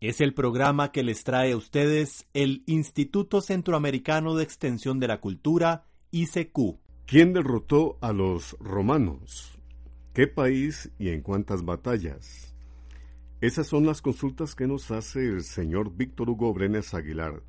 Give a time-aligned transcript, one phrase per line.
[0.00, 5.20] Es el programa que les trae a ustedes el Instituto Centroamericano de Extensión de la
[5.20, 6.78] Cultura, ICQ.
[7.04, 9.58] ¿Quién derrotó a los romanos?
[10.14, 12.54] ¿Qué país y en cuántas batallas?
[13.40, 17.42] Esas son las consultas que nos hace el señor Víctor Hugo Brenes Aguilar,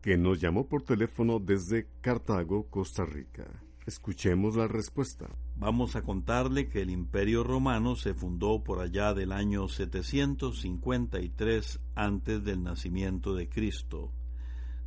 [0.00, 3.44] que nos llamó por teléfono desde Cartago, Costa Rica.
[3.84, 5.28] Escuchemos la respuesta.
[5.56, 12.44] Vamos a contarle que el Imperio Romano se fundó por allá del año 753 antes
[12.44, 14.12] del nacimiento de Cristo.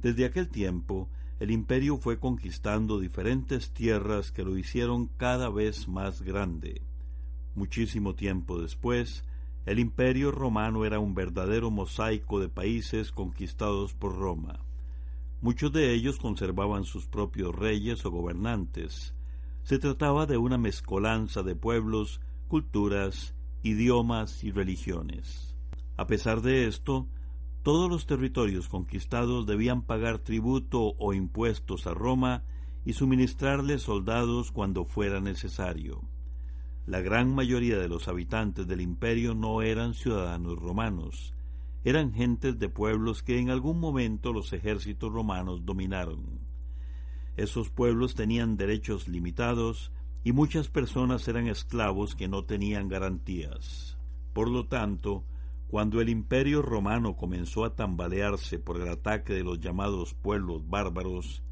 [0.01, 1.09] Desde aquel tiempo,
[1.41, 6.81] el imperio fue conquistando diferentes tierras que lo hicieron cada vez más grande.
[7.53, 9.25] Muchísimo tiempo después,
[9.65, 14.61] el imperio romano era un verdadero mosaico de países conquistados por Roma.
[15.41, 19.13] Muchos de ellos conservaban sus propios reyes o gobernantes.
[19.63, 25.55] Se trataba de una mezcolanza de pueblos, culturas, idiomas y religiones.
[25.97, 27.07] A pesar de esto,
[27.63, 32.43] todos los territorios conquistados debían pagar tributo o impuestos a Roma
[32.85, 36.01] y suministrarle soldados cuando fuera necesario.
[36.85, 41.34] La gran mayoría de los habitantes del imperio no eran ciudadanos romanos,
[41.85, 46.39] eran gentes de pueblos que en algún momento los ejércitos romanos dominaron.
[47.37, 49.91] Esos pueblos tenían derechos limitados
[50.23, 53.99] y muchas personas eran esclavos que no tenían garantías.
[54.33, 55.23] Por lo tanto,
[55.67, 61.43] cuando el imperio romano comenzó a tambalearse por el ataque de los llamados pueblos bárbaros,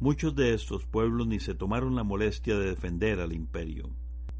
[0.00, 3.90] muchos de estos pueblos ni se tomaron la molestia de defender al imperio.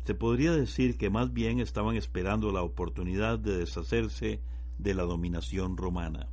[0.05, 4.41] Se podría decir que más bien estaban esperando la oportunidad de deshacerse
[4.82, 6.28] de la dominación romana.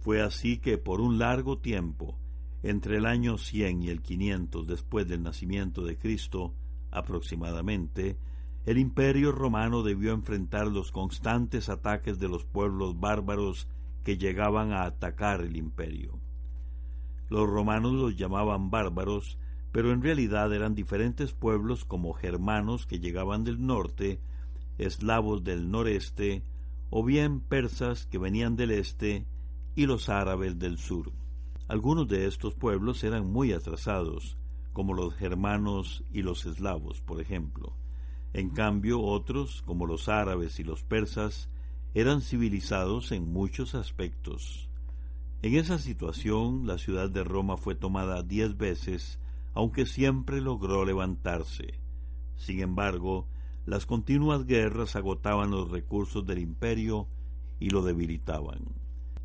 [0.00, 2.18] Fue así que por un largo tiempo,
[2.62, 6.54] entre el año 100 y el 500 después del nacimiento de Cristo,
[6.90, 8.18] aproximadamente,
[8.66, 13.68] el imperio romano debió enfrentar los constantes ataques de los pueblos bárbaros
[14.04, 16.18] que llegaban a atacar el imperio.
[17.28, 19.38] Los romanos los llamaban bárbaros,
[19.72, 24.20] pero en realidad eran diferentes pueblos como germanos que llegaban del norte,
[24.78, 26.42] eslavos del noreste,
[26.96, 29.26] o bien persas que venían del este
[29.74, 31.10] y los árabes del sur.
[31.66, 34.38] Algunos de estos pueblos eran muy atrasados,
[34.72, 37.72] como los germanos y los eslavos, por ejemplo.
[38.32, 41.48] En cambio, otros, como los árabes y los persas,
[41.94, 44.68] eran civilizados en muchos aspectos.
[45.42, 49.18] En esa situación, la ciudad de Roma fue tomada diez veces,
[49.52, 51.74] aunque siempre logró levantarse.
[52.36, 53.26] Sin embargo,
[53.66, 57.08] las continuas guerras agotaban los recursos del imperio
[57.58, 58.60] y lo debilitaban.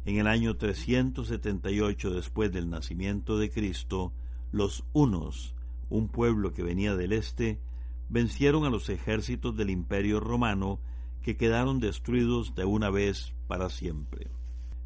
[0.06, 4.14] En el año 378 después del nacimiento de Cristo,
[4.52, 5.56] los hunos,
[5.90, 7.60] un pueblo que venía del este,
[8.08, 10.80] vencieron a los ejércitos del imperio romano
[11.22, 14.28] que quedaron destruidos de una vez para siempre.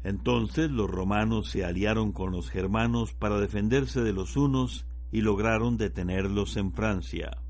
[0.02, 5.76] Entonces los romanos se aliaron con los germanos para defenderse de los hunos y lograron
[5.76, 7.43] detenerlos en Francia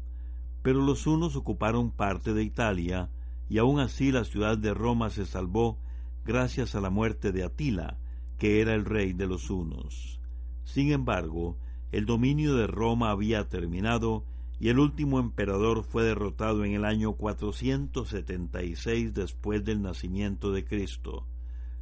[0.64, 3.10] pero los hunos ocuparon parte de Italia,
[3.50, 5.78] y aun así la ciudad de Roma se salvó
[6.24, 7.98] gracias a la muerte de Atila,
[8.38, 10.20] que era el rey de los hunos.
[10.64, 11.58] Sin embargo,
[11.92, 14.24] el dominio de Roma había terminado
[14.58, 21.26] y el último emperador fue derrotado en el año 476 después del nacimiento de Cristo.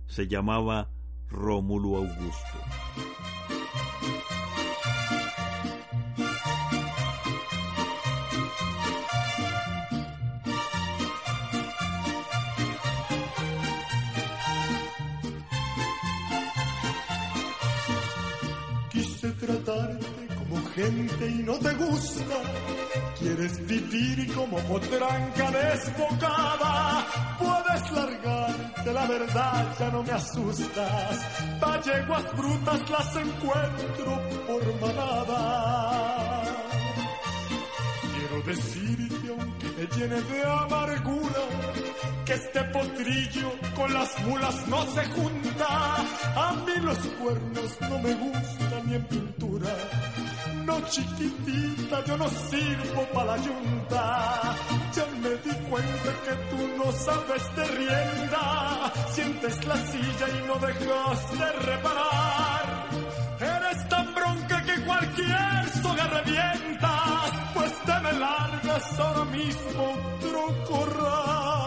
[0.08, 0.90] Se llamaba
[1.30, 2.58] Rómulo Augusto.
[20.74, 22.36] Gente y no te gusta.
[23.18, 27.06] Quieres vivir como potranca desbocada.
[27.38, 31.20] Puedes largarte, la verdad ya no me asustas.
[31.60, 36.42] Valleguas brutas las encuentro por manada.
[38.14, 41.42] Quiero decirte, aunque te llene de amargura,
[42.24, 45.96] que este potrillo con las mulas no se junta.
[46.36, 49.68] A mí los cuernos no me gustan ni en pintura.
[50.90, 54.56] Chiquitita, yo no sirvo para la yunta.
[54.94, 58.92] Ya me di cuenta que tú no sabes de rienda.
[59.12, 62.62] Sientes la silla y no dejas de reparar.
[63.40, 69.82] Eres tan bronca que cualquier soga revientas, pues te me largas ahora mismo
[70.20, 71.61] otro corral.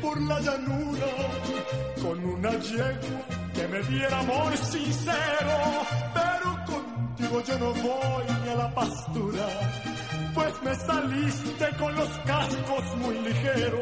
[0.00, 1.06] Por la llanura
[2.02, 3.20] con una yegua
[3.54, 5.56] que me diera amor sincero,
[6.14, 9.46] pero contigo yo no voy a la pastura,
[10.34, 13.80] pues me saliste con los cascos muy ligeros.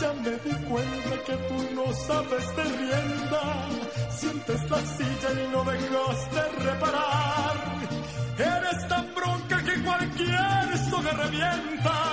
[0.00, 3.68] Ya me di cuenta que tú no sabes de rienda,
[4.10, 7.74] sientes la silla y no dejas de reparar.
[8.38, 12.03] Eres tan bronca que cualquier soga revientas,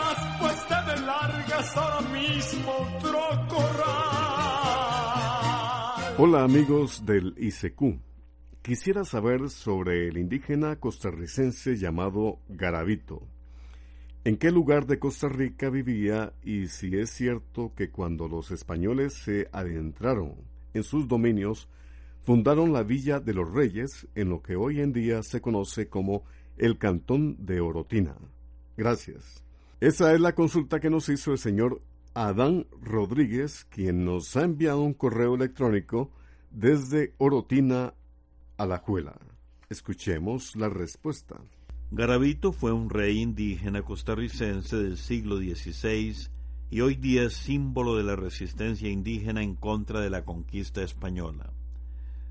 [6.17, 7.99] Hola amigos del ICQ.
[8.63, 13.27] Quisiera saber sobre el indígena costarricense llamado Garavito.
[14.23, 19.13] ¿En qué lugar de Costa Rica vivía y si es cierto que cuando los españoles
[19.13, 20.35] se adentraron
[20.73, 21.69] en sus dominios,
[22.23, 26.23] fundaron la Villa de los Reyes en lo que hoy en día se conoce como
[26.57, 28.15] el Cantón de Orotina?
[28.77, 29.40] Gracias.
[29.81, 31.81] Esa es la consulta que nos hizo el señor
[32.13, 36.11] Adán Rodríguez, quien nos ha enviado un correo electrónico
[36.51, 37.95] desde Orotina
[38.57, 39.17] a la Juela.
[39.71, 41.41] Escuchemos la respuesta.
[41.89, 46.29] Garavito fue un rey indígena costarricense del siglo XVI
[46.69, 51.53] y hoy día es símbolo de la resistencia indígena en contra de la conquista española.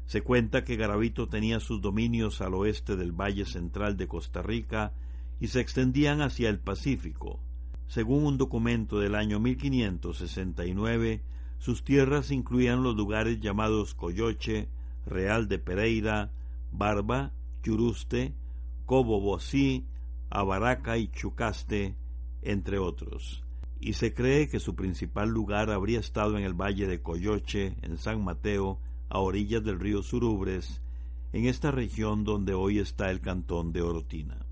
[0.07, 4.93] Se cuenta que Garavito tenía sus dominios al oeste del Valle Central de Costa Rica
[5.41, 7.41] y se extendían hacia el Pacífico.
[7.89, 11.23] Según un documento del año 1569,
[11.59, 14.69] sus tierras incluían los lugares llamados Coyoche,
[15.07, 16.31] Real de Pereira,
[16.71, 17.33] Barba,
[17.63, 18.35] Churuste,
[18.87, 19.87] Cobobosí,
[20.29, 21.97] Abaraca y Chucaste,
[22.43, 23.43] entre otros.
[23.81, 27.97] Y se cree que su principal lugar habría estado en el valle de Coyoche, en
[27.97, 28.79] San Mateo,
[29.09, 30.81] a orillas del río Surubres,
[31.33, 34.50] en esta región donde hoy está el cantón de Orotina.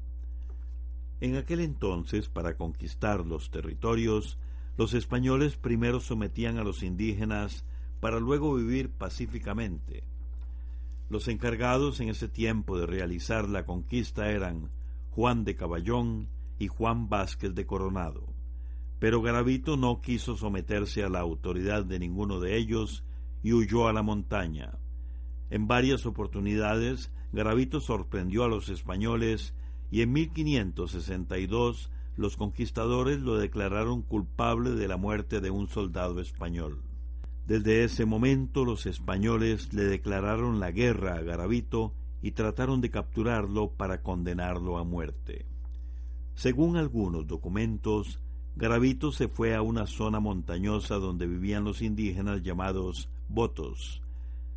[1.20, 4.38] En aquel entonces, para conquistar los territorios,
[4.76, 7.64] los españoles primero sometían a los indígenas
[8.00, 10.04] para luego vivir pacíficamente.
[11.10, 14.70] Los encargados en ese tiempo de realizar la conquista eran
[15.10, 16.28] Juan de Caballón
[16.58, 18.22] y Juan Vázquez de Coronado.
[19.00, 23.04] Pero Garavito no quiso someterse a la autoridad de ninguno de ellos
[23.42, 24.78] y huyó a la montaña.
[25.50, 29.54] En varias oportunidades, Garavito sorprendió a los españoles
[29.90, 36.82] y en 1562 los conquistadores lo declararon culpable de la muerte de un soldado español.
[37.46, 43.70] Desde ese momento los españoles le declararon la guerra a Garavito y trataron de capturarlo
[43.70, 45.46] para condenarlo a muerte.
[46.34, 48.20] Según algunos documentos,
[48.56, 54.02] Garavito se fue a una zona montañosa donde vivían los indígenas llamados Botos.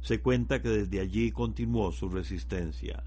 [0.01, 3.03] Se cuenta que desde allí continuó su resistencia.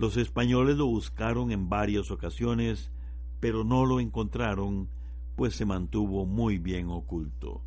[0.00, 2.90] Los españoles lo buscaron en varias ocasiones,
[3.38, 4.88] pero no lo encontraron,
[5.36, 7.60] pues se mantuvo muy bien oculto.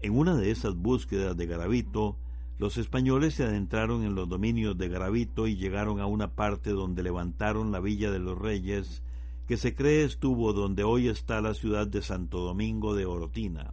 [0.00, 2.16] En una de esas búsquedas de Garavito,
[2.58, 7.04] los españoles se adentraron en los dominios de Garavito y llegaron a una parte donde
[7.04, 9.04] levantaron la Villa de los Reyes,
[9.46, 13.72] que se cree estuvo donde hoy está la ciudad de Santo Domingo de Orotina.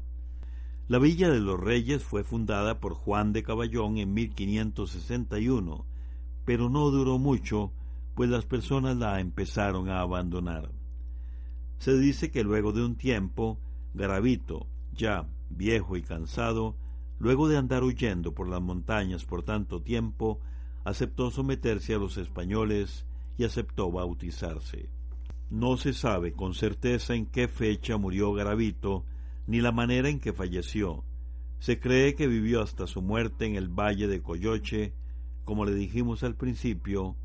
[0.88, 5.86] La Villa de los Reyes fue fundada por Juan de Caballón en 1561,
[6.46, 7.72] pero no duró mucho,
[8.16, 10.72] pues las personas la empezaron a abandonar.
[11.78, 13.60] Se dice que luego de un tiempo,
[13.94, 16.76] Garavito, ya viejo y cansado,
[17.20, 20.40] luego de andar huyendo por las montañas por tanto tiempo,
[20.86, 23.06] aceptó someterse a los españoles
[23.38, 24.90] y aceptó bautizarse.
[25.50, 29.06] No se sabe con certeza en qué fecha murió Garavito,
[29.46, 31.04] ni la manera en que falleció.
[31.60, 34.94] Se cree que vivió hasta su muerte en el valle de Coyoche,
[35.44, 37.16] como le dijimos al principio,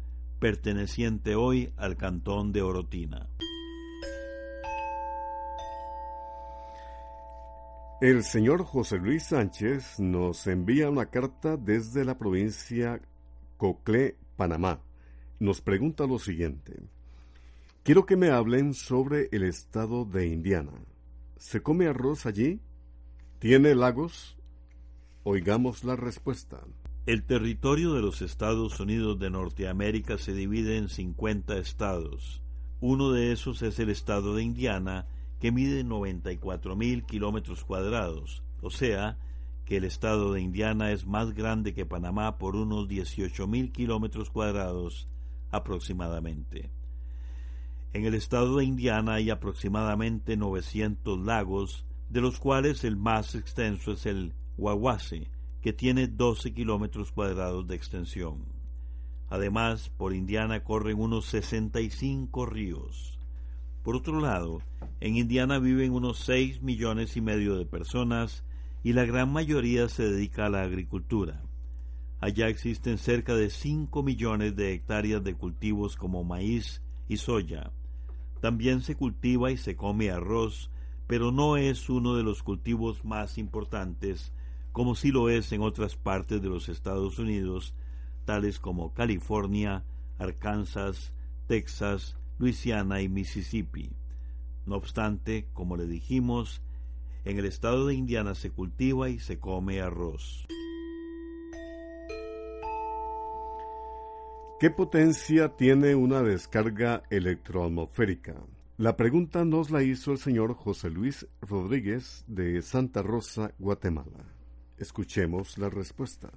[0.41, 3.29] perteneciente hoy al cantón de Orotina.
[8.01, 12.99] El señor José Luis Sánchez nos envía una carta desde la provincia
[13.59, 14.81] Coclé, Panamá.
[15.39, 16.81] Nos pregunta lo siguiente.
[17.83, 20.73] Quiero que me hablen sobre el estado de Indiana.
[21.37, 22.61] ¿Se come arroz allí?
[23.39, 24.39] ¿Tiene lagos?
[25.23, 26.63] Oigamos la respuesta.
[27.11, 32.41] El territorio de los Estados Unidos de Norteamérica se divide en 50 estados.
[32.81, 35.09] Uno de esos es el estado de Indiana,
[35.41, 39.19] que mide 94 mil kilómetros cuadrados, o sea,
[39.65, 44.31] que el estado de Indiana es más grande que Panamá por unos 18 mil kilómetros
[44.31, 45.09] cuadrados
[45.51, 46.71] aproximadamente.
[47.93, 53.91] En el estado de Indiana hay aproximadamente 900 lagos, de los cuales el más extenso
[53.91, 55.29] es el Wawase,
[55.63, 58.45] que tiene 12 kilómetros cuadrados de extensión.
[59.29, 63.19] Además, por Indiana corren unos 65 ríos.
[63.83, 64.61] Por otro lado,
[65.01, 68.45] en Indiana viven unos 6 millones y medio de personas
[68.83, 71.43] y la gran mayoría se dedica a la agricultura.
[72.21, 77.73] Allá existen cerca de 5 millones de hectáreas de cultivos como maíz y soya,
[78.41, 80.71] también se cultiva y se come arroz,
[81.07, 84.33] pero no es uno de los cultivos más importantes,
[84.73, 87.75] como sí lo es en otras partes de los Estados Unidos,
[88.25, 89.85] tales como California,
[90.19, 91.13] Arkansas,
[91.47, 93.91] Texas, Luisiana y Mississippi.
[94.67, 96.63] No obstante, como le dijimos,
[97.25, 100.47] en el estado de Indiana se cultiva y se come arroz.
[104.61, 108.35] ¿Qué potencia tiene una descarga electroatmosférica?
[108.77, 114.40] La pregunta nos la hizo el señor José Luis Rodríguez de Santa Rosa, Guatemala.
[114.81, 116.31] Escuchemos la respuesta.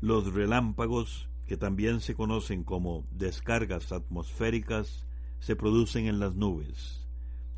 [0.00, 5.04] Los relámpagos, que también se conocen como descargas atmosféricas,
[5.40, 7.08] se producen en las nubes.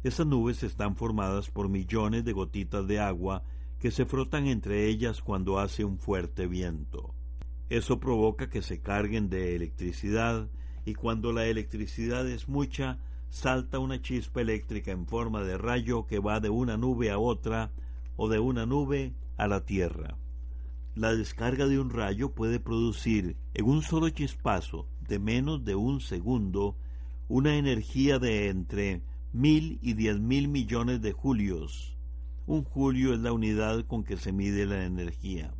[0.02, 3.42] Esas nubes están formadas por millones de gotitas de agua
[3.78, 7.14] que se frotan entre ellas cuando hace un fuerte viento.
[7.68, 10.48] Eso provoca que se carguen de electricidad
[10.86, 16.18] y cuando la electricidad es mucha, salta una chispa eléctrica en forma de rayo que
[16.18, 17.72] va de una nube a otra
[18.16, 20.16] o de una nube a la Tierra.
[20.96, 26.00] La descarga de un rayo puede producir en un solo chispazo de menos de un
[26.00, 26.76] segundo
[27.28, 31.96] una energía de entre mil y diez mil millones de julios.
[32.46, 35.54] Un julio es la unidad con que se mide la energía.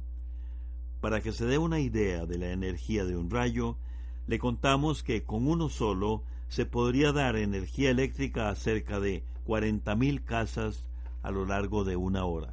[1.01, 3.79] Para que se dé una idea de la energía de un rayo,
[4.27, 10.25] le contamos que con uno solo se podría dar energía eléctrica a cerca de 40.000
[10.25, 10.85] casas
[11.23, 12.53] a lo largo de una hora.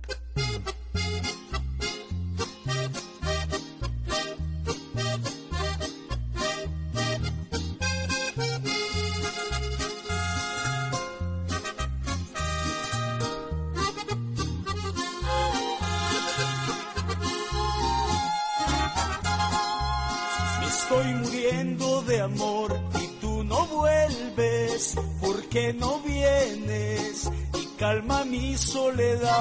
[28.38, 29.32] Mi soledad?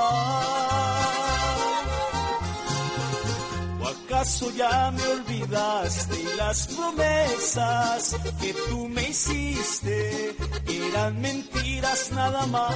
[3.82, 10.36] ¿O acaso ya me olvidaste y las promesas que tú me hiciste
[10.68, 12.66] eran mentiras nada más?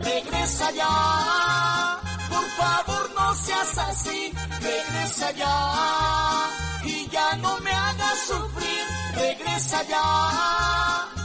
[0.00, 6.50] Regresa ya, por favor no seas así, regresa ya
[6.84, 8.84] y ya no me hagas sufrir,
[9.14, 11.15] regresa ya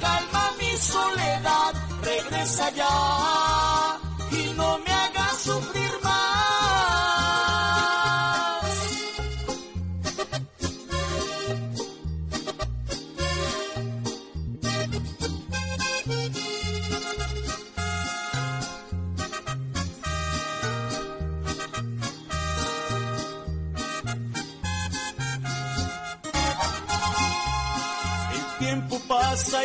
[0.00, 1.72] calma mi soledad,
[2.02, 3.95] regresa ya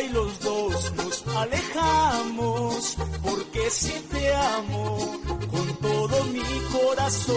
[0.04, 6.42] y los dos nos alejamos, porque si te amo con todo mi
[6.72, 7.36] corazón.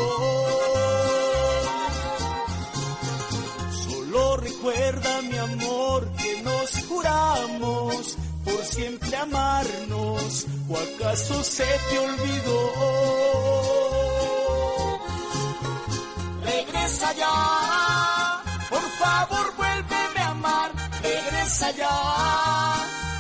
[3.88, 12.72] Solo recuerda mi amor que nos juramos por siempre amarnos, o acaso se te olvidó.
[16.44, 20.72] Regresa ya, por favor vuélveme a amar,
[21.46, 22.76] regresa ya,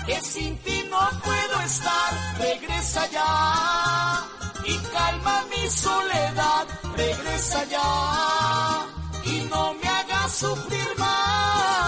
[0.08, 2.13] que sin ti no puedo estar.
[2.39, 4.24] Regresa ya
[4.65, 6.67] y calma mi soledad.
[6.96, 8.88] Regresa ya
[9.25, 11.86] y no me hagas sufrir más.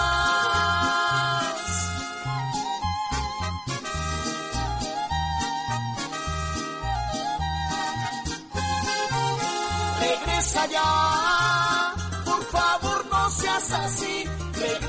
[10.00, 11.47] Regresa ya,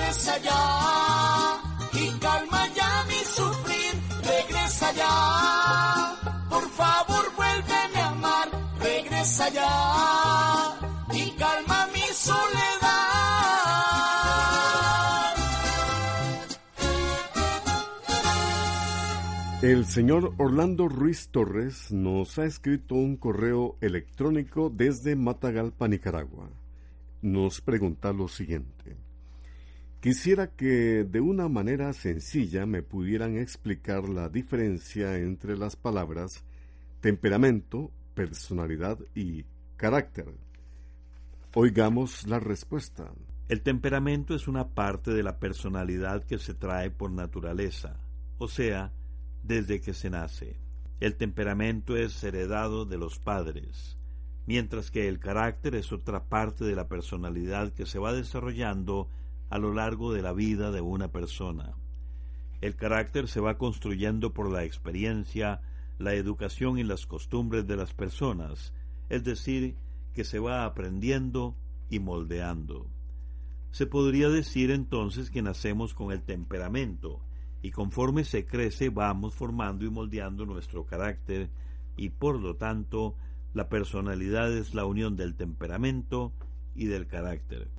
[0.09, 1.61] Regresa ya
[1.93, 3.93] y calma ya mi sufrir.
[4.23, 6.15] Regresa ya,
[6.49, 8.49] por favor vuélveme a amar.
[8.79, 10.79] Regresa ya
[11.13, 12.49] y calma mi soledad.
[19.61, 26.49] El señor Orlando Ruiz Torres nos ha escrito un correo electrónico desde Matagalpa, Nicaragua.
[27.21, 29.08] Nos pregunta lo siguiente.
[30.01, 36.45] Quisiera que de una manera sencilla me pudieran explicar la diferencia entre las palabras
[37.01, 40.33] temperamento, personalidad y carácter.
[41.53, 43.11] Oigamos la respuesta.
[43.49, 47.99] El temperamento es una parte de la personalidad que se trae por naturaleza,
[48.37, 48.93] o sea,
[49.43, 50.55] desde que se nace.
[51.01, 53.97] El temperamento es heredado de los padres,
[54.45, 59.09] mientras que el carácter es otra parte de la personalidad que se va desarrollando
[59.49, 61.73] a lo largo de la vida de una persona.
[62.61, 65.61] El carácter se va construyendo por la experiencia,
[65.97, 68.73] la educación y las costumbres de las personas,
[69.09, 69.75] es decir,
[70.13, 71.55] que se va aprendiendo
[71.89, 72.87] y moldeando.
[73.71, 77.21] Se podría decir entonces que nacemos con el temperamento,
[77.61, 81.49] y conforme se crece vamos formando y moldeando nuestro carácter,
[81.97, 83.15] y por lo tanto
[83.53, 86.33] la personalidad es la unión del temperamento
[86.75, 87.69] y del carácter.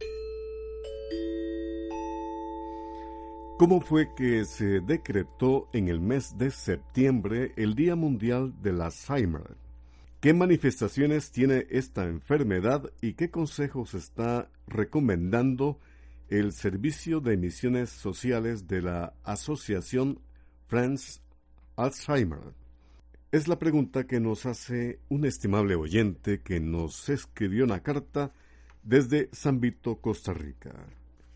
[3.61, 9.55] ¿Cómo fue que se decretó en el mes de septiembre el Día Mundial del Alzheimer?
[10.19, 15.79] ¿Qué manifestaciones tiene esta enfermedad y qué consejos está recomendando
[16.31, 20.21] el Servicio de Misiones Sociales de la Asociación
[20.67, 21.21] Friends
[21.77, 22.55] Alzheimer?
[23.31, 28.33] Es la pregunta que nos hace un estimable oyente que nos escribió una carta
[28.83, 30.73] desde San Vito, Costa Rica.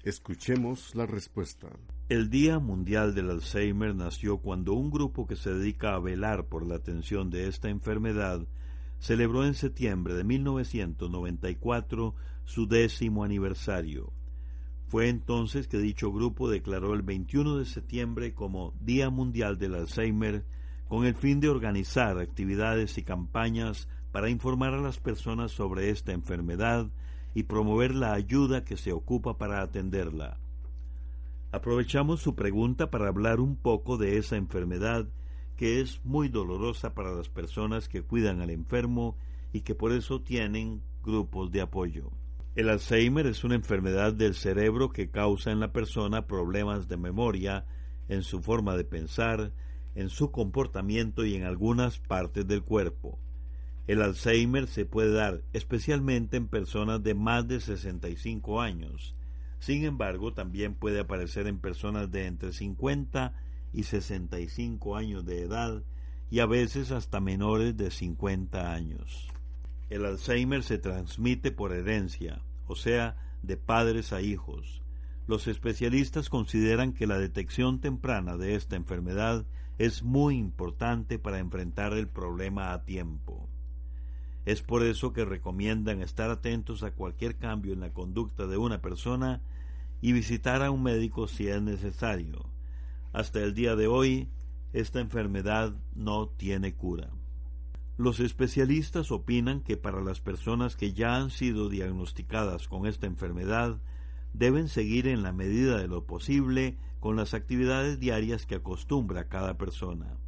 [0.05, 1.69] Escuchemos la respuesta.
[2.11, 6.67] El Día Mundial del Alzheimer nació cuando un grupo que se dedica a velar por
[6.67, 8.47] la atención de esta enfermedad
[8.99, 12.15] celebró en septiembre de 1994
[12.45, 14.13] su décimo aniversario.
[14.89, 20.45] Fue entonces que dicho grupo declaró el 21 de septiembre como Día Mundial del Alzheimer
[20.87, 26.13] con el fin de organizar actividades y campañas para informar a las personas sobre esta
[26.13, 26.91] enfermedad
[27.35, 30.39] y promover la ayuda que se ocupa para atenderla.
[31.53, 35.07] Aprovechamos su pregunta para hablar un poco de esa enfermedad
[35.57, 39.17] que es muy dolorosa para las personas que cuidan al enfermo
[39.53, 42.11] y que por eso tienen grupos de apoyo.
[42.57, 47.67] El Alzheimer es una enfermedad del cerebro que causa en la persona problemas de memoria,
[48.09, 49.53] en su forma de pensar,
[49.95, 53.19] en su comportamiento y en algunas partes del cuerpo.
[53.87, 59.15] El Alzheimer se puede dar especialmente en personas de más de 65 años,
[59.65, 63.33] sin embargo, también puede aparecer en personas de entre 50
[63.73, 65.83] y 65 años de edad
[66.31, 69.27] y a veces hasta menores de 50 años.
[69.89, 74.83] El Alzheimer se transmite por herencia, o sea, de padres a hijos.
[75.27, 79.47] Los especialistas consideran que la detección temprana de esta enfermedad
[79.79, 83.49] es muy importante para enfrentar el problema a tiempo.
[84.45, 88.83] Es por eso que recomiendan estar atentos a cualquier cambio en la conducta de una
[88.83, 89.41] persona
[90.01, 92.51] y visitar a un médico si es necesario.
[93.13, 94.29] Hasta el día de hoy,
[94.75, 97.11] esta enfermedad no tiene cura.
[97.97, 103.81] Los especialistas opinan que para las personas que ya han sido diagnosticadas con esta enfermedad,
[104.33, 109.57] deben seguir en la medida de lo posible con las actividades diarias que acostumbra cada
[109.57, 110.19] persona.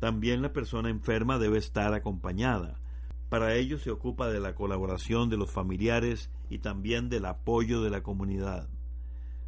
[0.00, 2.80] También la persona enferma debe estar acompañada.
[3.28, 7.90] Para ello se ocupa de la colaboración de los familiares y también del apoyo de
[7.90, 8.68] la comunidad.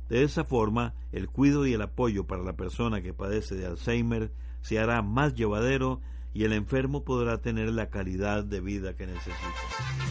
[0.09, 4.33] De esa forma, el cuidado y el apoyo para la persona que padece de Alzheimer
[4.61, 6.01] se hará más llevadero
[6.35, 10.10] y el enfermo podrá tener la calidad de vida que necesita.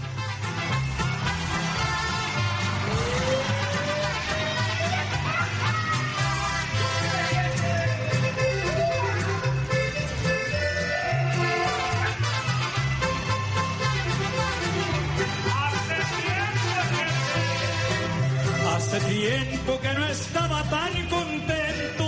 [19.77, 22.05] Que no estaba tan contento,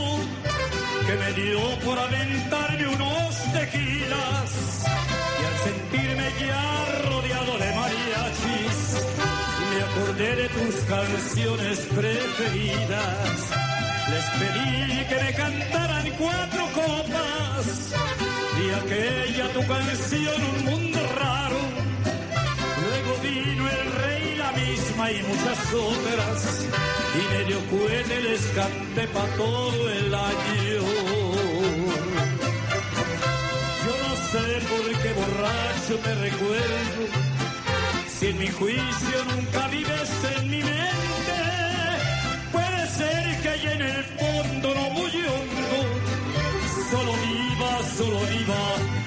[1.06, 4.86] que me dio por aventarme unos tequilas
[5.40, 9.06] y al sentirme ya rodeado de mariachis
[9.70, 13.38] me acordé de tus canciones preferidas.
[14.12, 17.94] Les pedí que me cantaran cuatro copas
[18.60, 21.91] y aquella tu canción un mundo raro.
[25.02, 26.68] Misma y muchas otras
[27.16, 30.82] y medio cohete les canté pa' todo el año.
[33.84, 37.02] Yo no sé por qué borracho me recuerdo,
[38.08, 41.40] si en mi juicio nunca vives en mi mente,
[42.52, 45.80] puede ser que allá en el fondo no muy hondo,
[46.92, 49.01] solo viva, solo viva,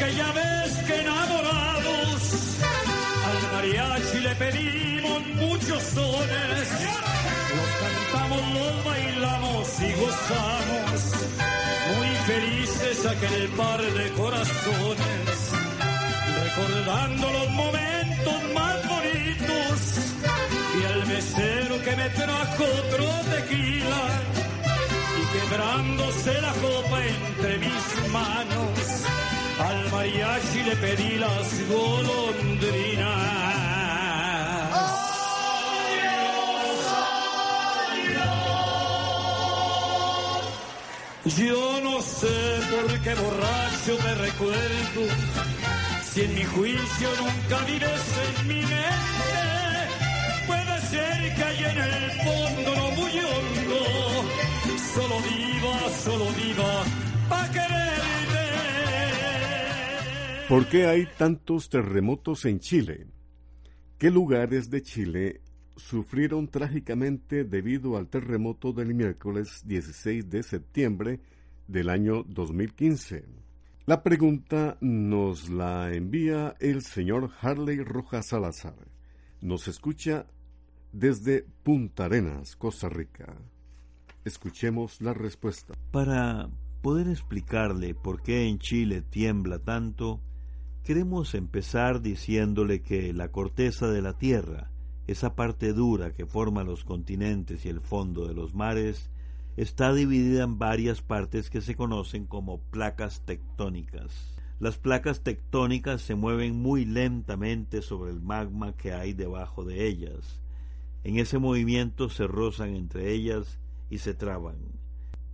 [0.00, 2.22] aquella vez que enamorados
[3.28, 6.68] al mariachi le pedimos muchos sones.
[7.56, 11.00] Los cantamos, los bailamos y gozamos.
[11.96, 15.36] Muy felices aquel par de corazones.
[16.44, 19.80] Recordando los momentos más bonitos.
[20.80, 24.04] Y al mesero que me trajo otro tequila
[25.20, 28.99] y quebrándose la copa entre mis manos,
[29.68, 33.10] al mariachi le pedí las golondrinas.
[41.24, 45.02] Yo no sé por qué borracho me recuerdo,
[46.10, 49.42] si en mi juicio nunca vives en mi mente,
[50.46, 53.80] puede ser que hay en el fondo no muy hondo
[54.94, 56.84] solo viva, solo viva,
[60.50, 63.06] ¿Por qué hay tantos terremotos en Chile?
[63.98, 65.42] ¿Qué lugares de Chile
[65.76, 71.20] sufrieron trágicamente debido al terremoto del miércoles 16 de septiembre
[71.68, 73.26] del año 2015?
[73.86, 78.74] La pregunta nos la envía el señor Harley Rojas Salazar.
[79.40, 80.26] Nos escucha
[80.92, 83.36] desde Punta Arenas, Costa Rica.
[84.24, 85.74] Escuchemos la respuesta.
[85.92, 86.50] Para
[86.82, 90.20] poder explicarle por qué en Chile tiembla tanto,
[90.84, 94.70] queremos empezar diciéndole que la corteza de la Tierra,
[95.06, 99.10] esa parte dura que forma los continentes y el fondo de los mares,
[99.56, 104.36] está dividida en varias partes que se conocen como placas tectónicas.
[104.58, 110.40] Las placas tectónicas se mueven muy lentamente sobre el magma que hay debajo de ellas.
[111.02, 114.56] En ese movimiento se rozan entre ellas y se traban.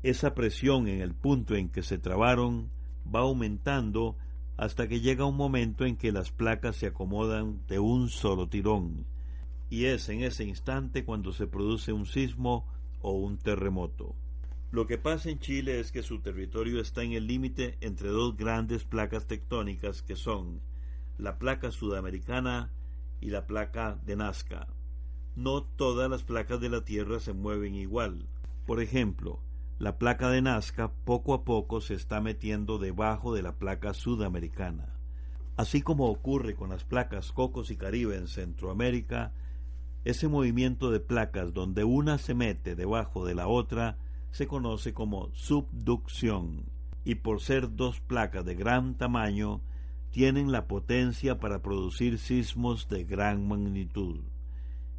[0.02, 2.70] Esa presión en el punto en que se trabaron
[3.12, 4.16] va aumentando
[4.56, 9.06] hasta que llega un momento en que las placas se acomodan de un solo tirón,
[9.68, 12.66] y es en ese instante cuando se produce un sismo
[13.00, 14.14] o un terremoto.
[14.72, 18.36] Lo que pasa en Chile es que su territorio está en el límite entre dos
[18.36, 20.60] grandes placas tectónicas que son
[21.18, 22.72] la placa sudamericana
[23.20, 24.66] y la placa de Nazca.
[25.34, 28.26] No todas las placas de la Tierra se mueven igual.
[28.66, 29.40] Por ejemplo,
[29.78, 34.94] la placa de Nazca poco a poco se está metiendo debajo de la placa sudamericana.
[35.56, 39.32] Así como ocurre con las placas Cocos y Caribe en Centroamérica,
[40.04, 43.98] ese movimiento de placas donde una se mete debajo de la otra
[44.30, 46.64] se conoce como subducción
[47.04, 49.60] y por ser dos placas de gran tamaño
[50.10, 54.20] tienen la potencia para producir sismos de gran magnitud.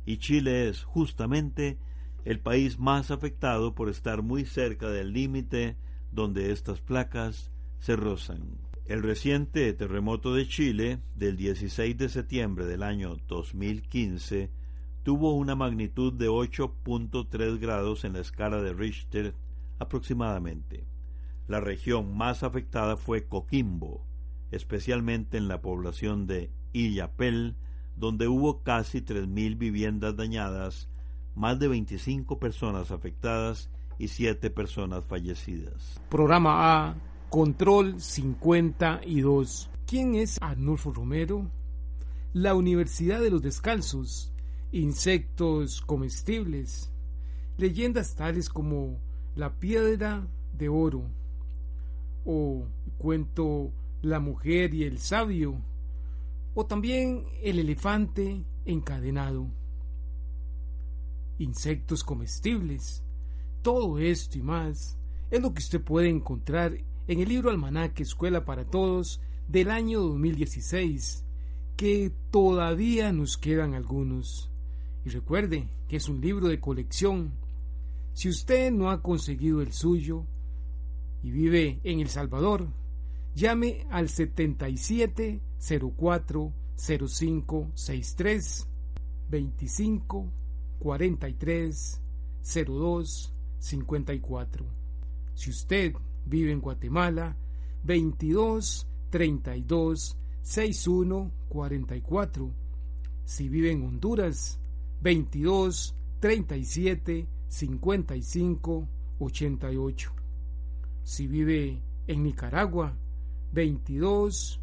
[0.06, 1.80] Y Chile es justamente
[2.28, 5.78] el país más afectado por estar muy cerca del límite
[6.12, 8.58] donde estas placas se rozan.
[8.86, 14.52] El reciente terremoto de Chile del 16 de septiembre del año 2015
[15.04, 19.34] tuvo una magnitud de 8.3 grados en la escala de Richter
[19.80, 20.84] aproximadamente.
[21.48, 24.06] La región más afectada fue Coquimbo,
[24.52, 27.56] especialmente en la población de Illapel,
[27.96, 30.90] donde hubo casi 3.000 viviendas dañadas,
[31.38, 33.70] más de 25 personas afectadas
[34.00, 36.02] y 7 personas fallecidas.
[36.10, 36.96] Programa A,
[37.30, 39.70] Control 52.
[39.86, 41.50] ¿Quién es Arnulfo Romero?
[42.34, 44.34] La Universidad de los Descalzos,
[44.72, 46.92] insectos comestibles,
[47.58, 49.00] leyendas tales como
[49.36, 51.04] la piedra de oro
[52.26, 52.66] o
[52.98, 53.72] cuento
[54.02, 55.62] La mujer y el sabio
[56.56, 59.48] o también el elefante encadenado.
[61.40, 63.04] Insectos comestibles.
[63.62, 64.98] Todo esto y más
[65.30, 70.02] es lo que usted puede encontrar en el libro Almanaque Escuela para Todos del año
[70.02, 71.24] 2016,
[71.76, 74.52] que todavía nos quedan algunos.
[75.06, 77.34] Y recuerde que es un libro de colección.
[78.14, 80.26] Si usted no ha conseguido el suyo
[81.24, 82.68] y vive en El Salvador,
[83.36, 88.68] llame al 7704 0563
[89.30, 90.32] 25
[90.80, 92.02] 43
[92.44, 94.66] 02 54.
[95.34, 95.94] Si usted
[96.26, 97.36] vive en Guatemala,
[97.84, 102.52] 22 32 61 44.
[103.26, 104.60] Si vive en Honduras,
[105.02, 108.88] 22 37 55
[109.20, 110.12] 88.
[111.04, 112.98] Si vive en Nicaragua,
[113.54, 114.60] 22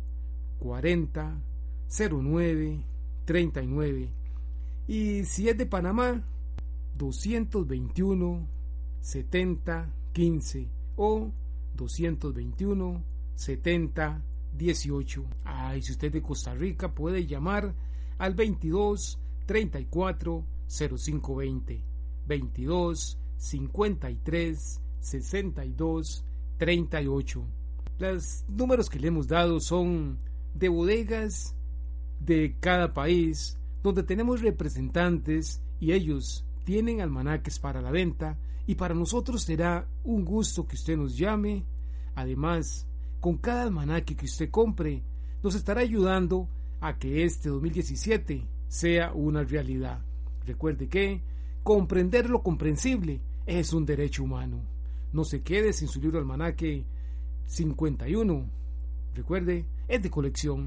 [0.59, 1.41] 40
[1.89, 2.85] 09
[3.25, 4.24] 39.
[4.87, 6.23] Y si es de Panamá,
[6.97, 8.47] 221
[9.01, 11.33] 70 15 o
[11.75, 14.23] 221 70
[14.57, 15.25] 18.
[15.45, 17.75] Ay, si usted es de Costa Rica puede llamar
[18.19, 21.83] al 22 34 0520
[22.27, 26.25] 22 53 62
[26.59, 27.45] 38.
[27.99, 30.19] Los números que le hemos dado son
[30.55, 31.55] de bodegas
[32.21, 38.95] de cada país donde tenemos representantes y ellos tienen almanaques para la venta y para
[38.95, 41.67] nosotros será un gusto que usted nos llame.
[42.15, 42.87] Además,
[43.21, 45.03] con cada almanaque que usted compre,
[45.43, 46.49] nos estará ayudando
[46.81, 50.01] a que este 2017 sea una realidad.
[50.47, 51.21] Recuerde que
[51.63, 54.63] comprender lo comprensible es un derecho humano.
[55.13, 56.87] No se quede sin su libro almanaque
[57.47, 58.47] 51.
[59.15, 60.67] Recuerde, es de colección.